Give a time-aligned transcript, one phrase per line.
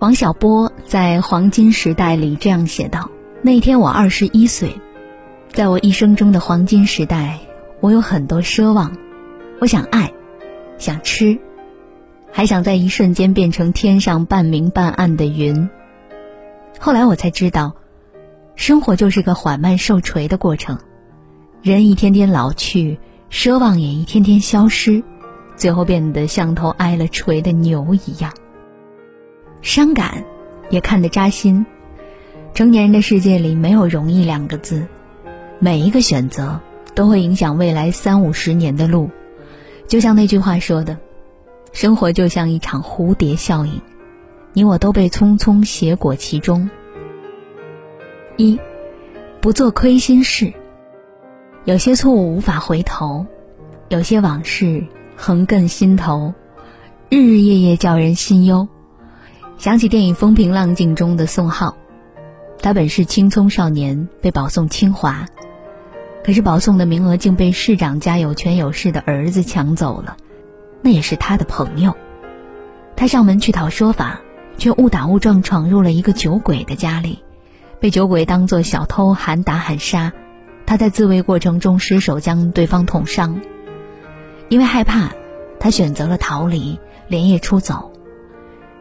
[0.00, 3.10] 王小波在《黄金时代》里这样写道
[3.42, 4.80] ：“那天我二十一岁，
[5.50, 7.40] 在我一生中的黄金时代，
[7.80, 8.96] 我有很多奢望，
[9.60, 10.12] 我想爱，
[10.78, 11.36] 想吃，
[12.30, 15.68] 还想在一瞬间变成天上半明半暗的云。
[16.78, 17.74] 后来我才知道，
[18.54, 20.78] 生活就是个缓慢受锤的过程，
[21.60, 23.00] 人一天天老去，
[23.32, 25.02] 奢望也一天天消失，
[25.56, 28.32] 最后变得像头挨了锤的牛一样。”
[29.62, 30.24] 伤感，
[30.70, 31.66] 也看得扎心。
[32.54, 34.86] 成年人的世界里没有容易两个字，
[35.58, 36.60] 每一个选择
[36.94, 39.10] 都会影响未来三五十年的路。
[39.86, 40.98] 就像那句话说的
[41.72, 43.80] ：“生活就像一场蝴蝶效应，
[44.52, 46.68] 你我都被匆匆携裹其中。”
[48.36, 48.58] 一，
[49.40, 50.52] 不做亏心事。
[51.64, 53.26] 有些错误无法回头，
[53.88, 54.84] 有些往事
[55.16, 56.34] 横亘心头，
[57.08, 58.66] 日日夜夜叫人心忧。
[59.58, 61.76] 想起电影《风平浪静》中的宋浩，
[62.62, 65.26] 他本是青葱少年，被保送清华，
[66.22, 70.16] 可是保送的名额竟被市长家有权有势的儿子抢走了，
[70.80, 71.92] 那也是他的朋友。
[72.94, 74.20] 他上门去讨说法，
[74.58, 77.18] 却误打误撞闯入了一个酒鬼的家里，
[77.80, 80.12] 被酒鬼当作小偷喊打喊杀，
[80.66, 83.40] 他在自卫过程中失手将对方捅伤。
[84.48, 85.10] 因为害怕，
[85.58, 87.90] 他选择了逃离，连夜出走。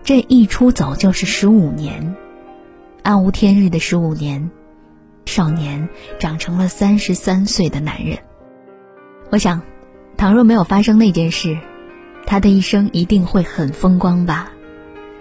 [0.08, 2.16] 这一出走就是十五年，
[3.04, 4.50] 暗无天日的十五年，
[5.26, 8.18] 少年长成了三十三岁的男人。
[9.32, 9.62] 我想，
[10.16, 11.58] 倘若没有发生那件事，
[12.26, 14.50] 他的一生一定会很风光吧，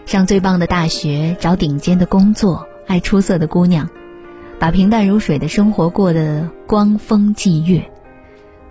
[0.07, 3.91] 上最棒的大学，找顶尖的工作，爱出色的姑娘，
[4.61, 7.91] 把平淡如水的生活过得光风霁月。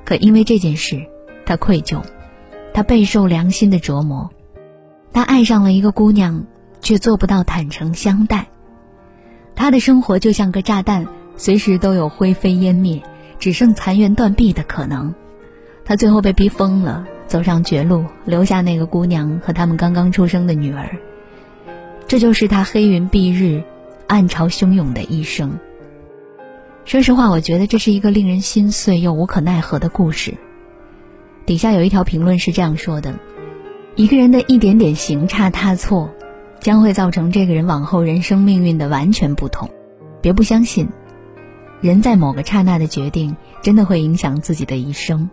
[0.06, 1.06] 可因为这件事，
[1.46, 2.02] 他愧疚，
[2.74, 4.30] 他备受良心的折磨。
[5.16, 6.44] 他爱上了一个姑娘，
[6.82, 8.48] 却做不到坦诚相待。
[9.56, 11.08] 他的生活就像个炸弹，
[11.38, 13.02] 随时都有灰飞烟灭，
[13.40, 15.16] 只剩残垣断壁的可能。
[15.86, 20.98] 他最后被逼疯了，走上绝路，留下那个姑娘和他们刚刚出生的女儿。
[22.10, 23.64] 这就是他黑云蔽日、
[24.08, 25.58] 暗潮汹涌的一生。
[26.84, 30.34] 说实话，我觉得这是一个令人心碎又无可奈何的故事。
[31.46, 33.16] 底下有一条评论是这样说的。
[33.98, 36.10] 一个人的一点点行差踏错，
[36.60, 39.70] 将会造成这个人往后人生命运的完全不同。
[40.22, 40.90] 别不相信，
[41.80, 45.30] 人在某个刹那的决定，真的会影响自己的一生。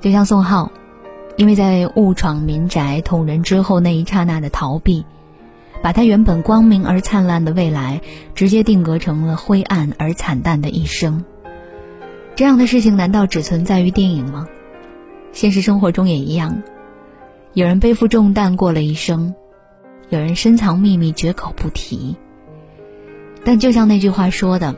[0.00, 0.70] 就像宋浩，
[1.34, 5.04] 因为在误闯民宅捅人之后那一刹那的逃避，
[5.82, 8.02] 把他原本光明而灿烂的未来，
[8.36, 11.24] 直接定格成了灰暗而惨淡的一生。
[12.36, 14.46] 这样的事情难道只存在于电影吗？
[15.32, 16.62] 现实生活中也一样。
[17.52, 19.34] 有人背负重担过了一生，
[20.08, 22.16] 有人深藏秘密绝口不提。
[23.44, 24.76] 但就像那句话说的：“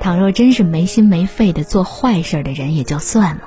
[0.00, 3.42] 倘若真是没心没肺的做坏事的人，也就算了。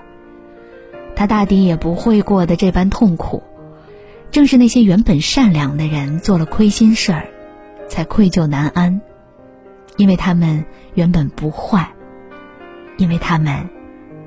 [1.16, 3.42] 他大抵也不会过得这般痛苦。
[4.30, 7.28] 正是那些原本善良的人，做了亏心事儿，
[7.88, 9.02] 才愧疚难安，
[9.98, 11.92] 因为他们原本不坏，
[12.98, 13.68] 因为他们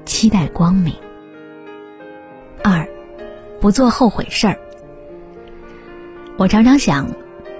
[0.05, 0.93] 期待光明。”
[3.61, 4.59] 不做后悔事儿。
[6.37, 7.11] 我常常想，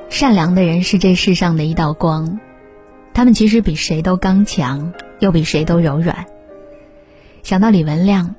[0.09, 2.39] 善良的人是这世上的一道光，
[3.13, 6.27] 他们其实比谁都刚强，又比谁都柔软。
[7.43, 8.37] 想到李文亮，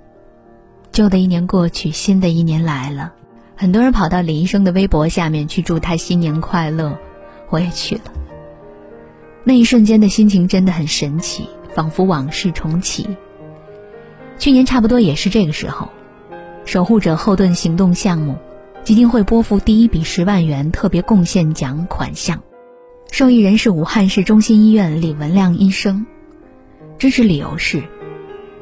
[0.91, 3.13] 旧的一年过去，新的一年来了，
[3.57, 6.97] 很多人跑到李医生的微博下面去祝他新年快乐，
[7.49, 8.03] 我也去了。
[9.43, 13.09] 那一瞬间的心情真的很神奇，仿佛往事重启。
[14.37, 15.89] 去年差不多也是这个时候。
[16.69, 18.37] 守护者后盾行动项目
[18.83, 22.39] 基金会拨付第一笔十万元特别贡献奖款项，
[23.09, 26.05] 受益人是武汉市中心医院李文亮医生。
[26.99, 27.81] 支持理由是，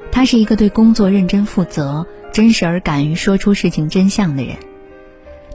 [0.10, 4.56] 他是一个对工作认真负责、真实而敢于说出事情真相的人。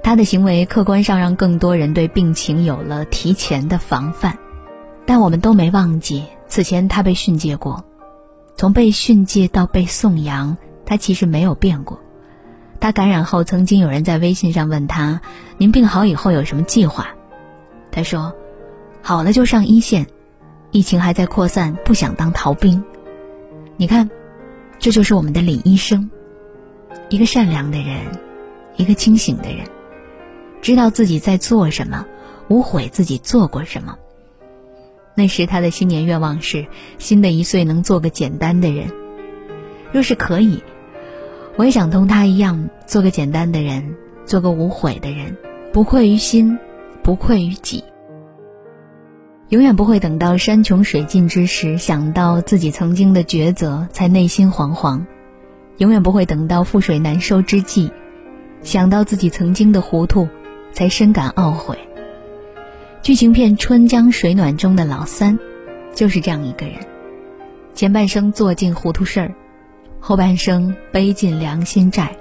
[0.03, 4.37] 他的行为客观上让更多人对病情有了提前的防范，
[5.07, 7.83] 但我们都没忘记，此前他被训诫过，
[8.57, 11.99] 从被训诫到被颂扬，他其实没有变过。
[12.83, 15.21] 他感染后，曾经有人在微信上问他
[15.57, 17.11] ：“您病好以后有什么计划？”
[17.93, 18.35] 他说
[19.03, 20.09] ：“好了就上一线，
[20.73, 22.83] 疫情还在扩散，不想当逃兵。”
[23.79, 24.11] 你看，
[24.81, 26.11] 这就是我们的李医生，
[27.09, 27.99] 一个善良的人，
[28.77, 29.65] 一个清醒的人，
[30.61, 32.05] 知道自己在做什么，
[32.49, 33.97] 无悔自己做过什么。
[35.15, 36.67] 那时他的新年愿望是：
[36.99, 38.91] 新的一岁能做个简单的人。
[39.93, 40.65] 若是可以。
[41.57, 43.95] 我也想同他一样，做个简单的人，
[44.25, 45.37] 做个无悔的人，
[45.73, 46.59] 不愧于心，
[47.03, 47.85] 不愧于己。
[49.51, 55.05] 永远不会等到山穷水尽之时，想到自己曾经的抉择，才内心惶惶；
[55.77, 57.93] 永远不会等到覆水难收之际，
[58.63, 60.27] 想到自己曾经的糊涂，
[60.73, 61.77] 才深感懊悔。
[63.03, 65.39] 剧情片《春江水暖》中的老三，
[65.95, 66.77] 就是这样一个人：
[67.75, 69.35] 前半生做尽糊涂事儿，
[70.05, 72.17] 后半生背尽良心债。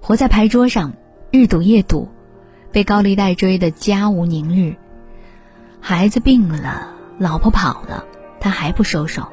[0.00, 0.92] 活在牌桌上，
[1.30, 2.08] 日赌夜赌，
[2.72, 4.74] 被高利贷追得家无宁日。
[5.80, 8.04] 孩子病了，老婆跑了，
[8.40, 9.28] 他还不收手，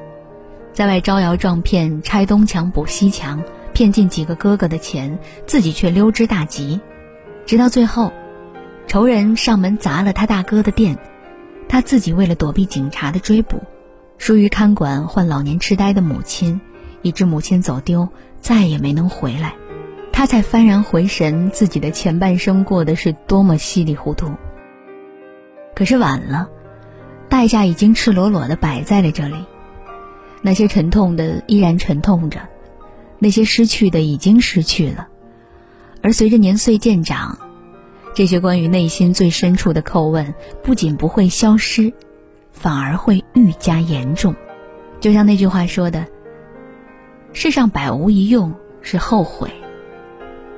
[0.72, 3.42] 在外招摇撞骗，拆东墙补西墙，
[3.72, 6.80] 骗进几个哥哥的钱，自己却溜之大吉。
[7.44, 8.12] 直到最后，
[8.86, 10.96] 仇人上门砸了他大哥的店，
[11.68, 13.60] 他自己为了躲避警察的追捕，
[14.16, 16.60] 疏于看管患老年痴呆的母亲，
[17.04, 18.08] 以致母亲走丢，
[18.40, 19.54] 再也没能回来，
[20.10, 24.32] 他才幡然回神，自己的前半生过得是多么稀里糊涂。
[25.76, 26.48] 可是晚了，
[27.28, 29.36] 代价已经赤裸裸的摆在了这里。
[30.40, 32.40] 那些沉痛的依然沉痛着，
[33.18, 35.08] 那些失去的已经失去了。
[36.02, 37.38] 而随着年岁渐长，
[38.14, 41.92] 这些关于内心最深处的叩问，不仅不会消失，
[42.52, 44.34] 反而会愈加严重。
[45.00, 46.06] 就像那句话说的
[47.34, 49.50] ：“世上百无一用是后悔。”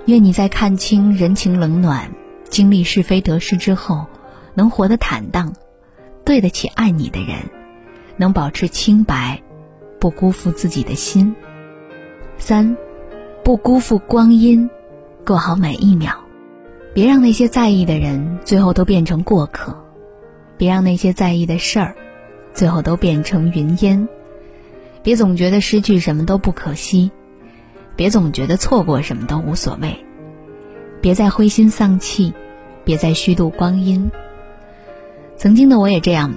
[0.06, 2.08] 愿你在看清人情冷暖、
[2.48, 4.06] 经历是非得失之后。
[4.58, 5.52] 能活得坦荡，
[6.24, 7.36] 对得起爱你的人，
[8.16, 9.42] 能保持清白，
[10.00, 11.36] 不辜负自己的心。
[12.38, 12.74] 三，
[13.44, 14.70] 不辜负光阴，
[15.26, 16.18] 过好每一秒。
[16.94, 19.76] 别让那些在意的人最后都变成过客，
[20.56, 21.94] 别让那些在意的事儿
[22.54, 24.08] 最后都变成云烟。
[25.06, 27.12] 别总觉得失去什么都不可惜，
[27.94, 30.04] 别总觉得错过什么都无所谓。
[31.00, 32.34] 别再灰心丧气，
[32.82, 34.10] 别再虚度光阴。
[35.36, 36.34] 曾经的我也这样，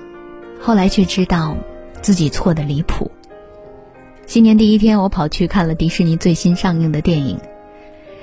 [0.62, 1.58] 后来却知道
[2.00, 3.10] 自己错的离谱。
[4.28, 7.40] 新年第一天，我跑去看了迪士尼最新上映的电影。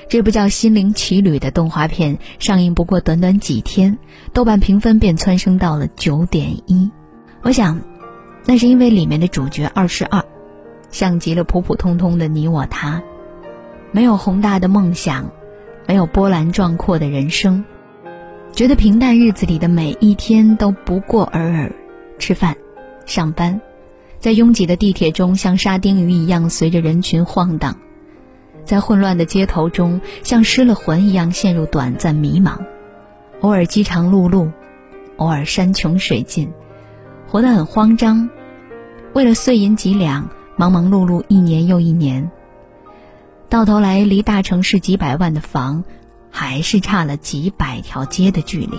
[0.09, 3.99] 这部叫《心灵奇旅》的动画片上映不过短短几天，
[4.33, 6.89] 豆瓣评分便蹿升到了九点一。
[7.43, 7.81] 我想，
[8.45, 10.25] 那是因为里面的主角二十二，
[10.91, 13.03] 像极了普普通通的你我他，
[13.93, 15.31] 没有宏大的梦想，
[15.87, 17.65] 没有波澜壮阔的人生。
[18.53, 21.73] 觉得平淡日子里的每一天都不过尔尔，
[22.19, 22.57] 吃饭、
[23.05, 23.61] 上班，
[24.19, 27.77] 在拥挤的地铁中像沙丁鱼一样随着人群晃荡，
[28.65, 32.57] 在混乱的街头中像失了魂一样陷入短暂迷茫，
[33.43, 34.51] 偶尔饥肠辘辘，
[35.19, 36.51] 偶尔山穷水尽，
[37.29, 38.31] 活得很慌张，
[39.13, 42.31] 为了碎银几两，忙忙碌碌一年又一年，
[43.49, 45.85] 到头来离大城市几百万的房。
[46.29, 48.79] 还是差了几百条街的距离，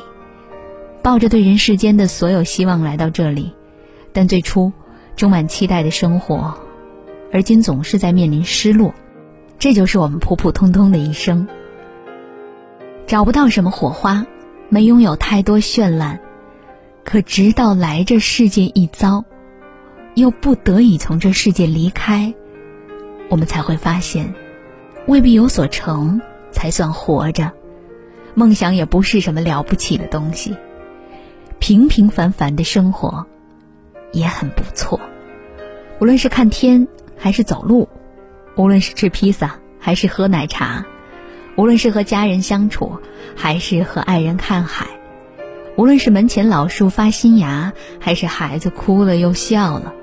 [1.02, 3.52] 抱着对人世间的所有希望来到这里，
[4.14, 4.72] 但最初
[5.16, 6.54] 充满期待的生活，
[7.34, 8.94] 而今总是在面临失落，
[9.58, 11.48] 这就是我们普普通通的一生。
[13.08, 14.28] 找不到什么火花，
[14.70, 16.20] 没拥有太多绚烂，
[17.04, 19.26] 可直到来这世界一遭，
[20.18, 22.34] 又不得已从这世界离开，
[23.30, 24.34] 我们才会发现，
[25.06, 26.20] 未必有所成。
[26.50, 27.52] 才算活着，
[28.34, 30.56] 梦想也不是什么了不起的东西，
[31.60, 33.28] 平平凡凡的生活
[34.12, 35.00] 也很不错。
[36.00, 37.88] 无论是看天还是走路，
[38.56, 40.84] 无论是吃披萨还是喝奶茶，
[41.58, 42.98] 无论是和家人相处
[43.36, 44.88] 还是和爱人看海，
[45.76, 49.94] 无论是门前老树发新芽还是孩子哭了又笑了，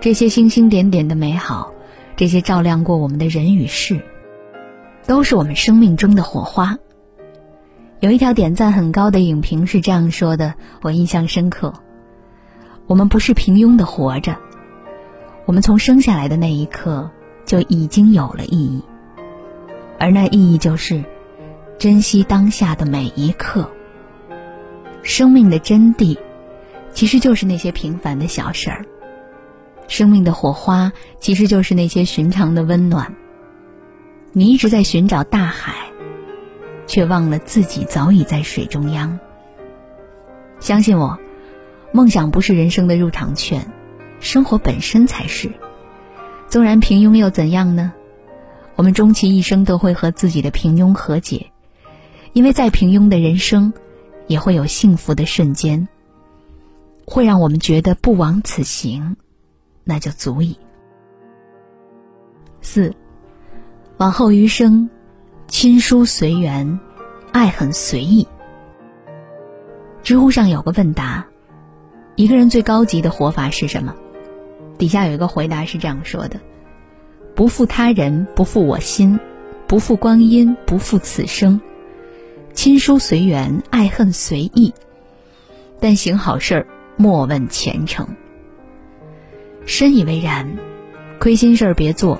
[0.00, 1.72] 这些星星点点的美好，
[2.16, 4.00] 这些照亮过我们的人与事。
[5.06, 6.76] 都是我们生命中的火花。
[8.00, 11.72] 有一条点赞很高的影评是这样说的，我印象深刻。
[12.86, 14.36] 我们不是平庸的活着，
[15.46, 17.10] 我们从生下来的那一刻
[17.46, 18.82] 就已经有了意义，
[19.98, 21.02] 而那意义就是
[21.78, 23.68] 珍惜当下的每一刻。
[25.02, 26.18] 生命的真谛，
[26.92, 28.84] 其实就是那些平凡的小事儿。
[29.88, 33.16] 生命的火花，其实就是那些寻常的温暖。
[34.32, 35.74] 你一直在寻找大海，
[36.86, 39.18] 却忘了自己早已在水中央。
[40.60, 41.18] 相信我，
[41.92, 43.66] 梦想不是人生的入场券，
[44.20, 45.50] 生活本身才是。
[46.48, 47.92] 纵然平庸又怎样呢？
[48.76, 51.50] 我们终其一生都会和自己的平庸和解，
[52.32, 53.72] 因为再平庸的人生，
[54.26, 55.88] 也会有幸福的瞬间，
[57.04, 59.16] 会让我们觉得不枉此行，
[59.88, 60.54] 那就足矣。
[62.60, 62.94] 四。
[63.96, 64.90] 往后余生，
[65.46, 66.78] 亲疏随缘，
[67.32, 68.28] 爱很随意。
[70.02, 71.26] 知乎上有个问答：
[72.14, 73.94] 一个人最高级的活法是什么？
[74.76, 76.38] 底下有一个回答是这样说的：
[77.34, 79.18] 不负他人，不负我心，
[79.66, 81.60] 不负光阴，不负此生。
[82.52, 84.74] 亲疏随缘，爱恨随意，
[85.80, 86.66] 但行好事儿
[86.96, 88.06] 莫问前程。
[89.68, 90.56] 深以为然，
[91.20, 92.18] 亏心事儿别做。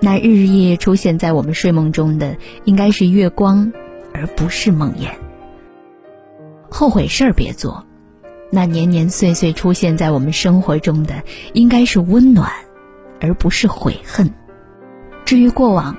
[0.00, 3.72] 那日日夜夜出现在我们睡梦中的，应该是月光，
[4.12, 5.08] 而不是梦魇。
[6.68, 7.86] 后悔事儿别做，
[8.50, 12.50] 那年年岁岁出现在我们生活中的，应该是温暖，
[13.20, 14.28] 而不是悔恨。
[15.24, 15.96] 至于过往，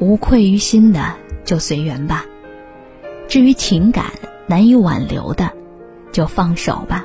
[0.00, 1.14] 无愧于心的
[1.44, 2.24] 就随缘吧；
[3.28, 4.06] 至于情感
[4.48, 5.52] 难以挽留的，
[6.10, 7.04] 就放手吧。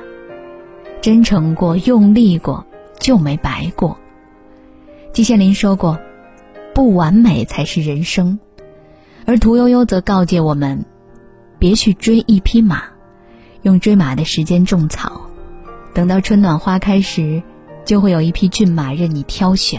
[1.00, 2.66] 真诚过，用力过，
[3.02, 3.98] 就没白过。
[5.12, 6.00] 季羡林说过。
[6.74, 8.38] 不完美才是人生，
[9.26, 10.86] 而屠呦呦则告诫我们：
[11.58, 12.84] 别去追一匹马，
[13.60, 15.20] 用追马的时间种草，
[15.92, 17.42] 等到春暖花开时，
[17.84, 19.78] 就会有一匹骏马任你挑选。